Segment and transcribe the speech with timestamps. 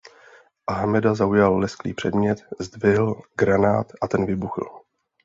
[0.67, 4.79] Ahmeda zaujal lesklý předmět, zdvihl granát, a ten vybuchl.